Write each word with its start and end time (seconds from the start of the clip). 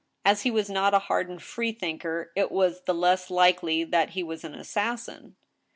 As 0.25 0.41
he 0.41 0.49
was 0.49 0.67
not 0.67 0.95
a 0.95 0.97
hardened 0.97 1.43
freethinker, 1.43 2.31
it 2.35 2.51
was 2.51 2.81
the 2.85 2.93
less 2.95 3.29
likely 3.29 3.83
that 3.83 4.09
he 4.17 4.23
was 4.23 4.43
an 4.43 4.55
assassin. 4.55 5.35